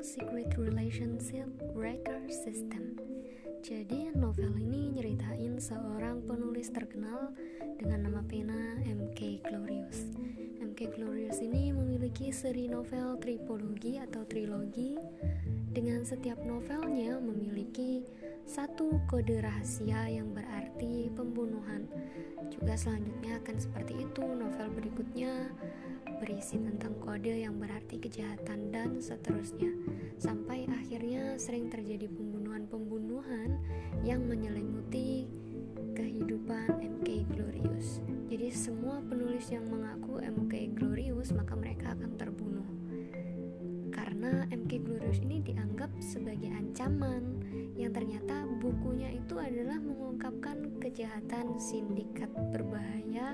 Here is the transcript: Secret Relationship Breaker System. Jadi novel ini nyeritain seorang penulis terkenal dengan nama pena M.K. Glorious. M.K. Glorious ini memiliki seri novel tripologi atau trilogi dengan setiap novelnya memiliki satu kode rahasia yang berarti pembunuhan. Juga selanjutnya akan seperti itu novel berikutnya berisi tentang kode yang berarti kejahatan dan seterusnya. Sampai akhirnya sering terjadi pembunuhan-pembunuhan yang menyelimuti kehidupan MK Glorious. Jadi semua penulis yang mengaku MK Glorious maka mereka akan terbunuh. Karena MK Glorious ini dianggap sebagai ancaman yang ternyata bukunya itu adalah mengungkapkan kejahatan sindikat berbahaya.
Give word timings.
Secret 0.00 0.56
Relationship 0.56 1.44
Breaker 1.76 2.24
System. 2.32 2.96
Jadi 3.60 4.08
novel 4.16 4.56
ini 4.56 4.96
nyeritain 4.96 5.60
seorang 5.60 6.24
penulis 6.24 6.72
terkenal 6.72 7.36
dengan 7.76 8.08
nama 8.08 8.24
pena 8.24 8.80
M.K. 8.80 9.44
Glorious. 9.44 10.08
M.K. 10.64 10.96
Glorious 10.96 11.44
ini 11.44 11.76
memiliki 11.76 12.32
seri 12.32 12.64
novel 12.64 13.20
tripologi 13.20 14.00
atau 14.00 14.24
trilogi 14.24 14.96
dengan 15.68 16.00
setiap 16.00 16.40
novelnya 16.48 17.20
memiliki 17.20 18.00
satu 18.48 19.04
kode 19.04 19.44
rahasia 19.44 20.08
yang 20.08 20.32
berarti 20.32 21.12
pembunuhan. 21.12 21.84
Juga 22.48 22.72
selanjutnya 22.72 23.36
akan 23.44 23.56
seperti 23.60 24.00
itu 24.08 24.24
novel 24.24 24.72
berikutnya 24.72 25.52
berisi 26.20 26.60
tentang 26.60 26.92
kode 27.00 27.32
yang 27.32 27.56
berarti 27.56 27.96
kejahatan 27.96 28.68
dan 28.68 29.00
seterusnya. 29.00 29.72
Sampai 30.20 30.68
akhirnya 30.68 31.40
sering 31.40 31.72
terjadi 31.72 32.12
pembunuhan-pembunuhan 32.12 33.56
yang 34.04 34.20
menyelimuti 34.28 35.24
kehidupan 35.96 36.76
MK 37.00 37.24
Glorious. 37.32 38.04
Jadi 38.28 38.52
semua 38.52 39.00
penulis 39.00 39.48
yang 39.48 39.64
mengaku 39.72 40.20
MK 40.20 40.76
Glorious 40.76 41.32
maka 41.32 41.56
mereka 41.56 41.96
akan 41.96 42.12
terbunuh. 42.20 42.68
Karena 43.90 44.44
MK 44.52 44.72
Glorious 44.84 45.24
ini 45.24 45.40
dianggap 45.40 45.88
sebagai 46.04 46.52
ancaman 46.52 47.40
yang 47.80 47.96
ternyata 47.96 48.44
bukunya 48.60 49.08
itu 49.16 49.40
adalah 49.40 49.80
mengungkapkan 49.80 50.76
kejahatan 50.84 51.56
sindikat 51.56 52.28
berbahaya. 52.52 53.32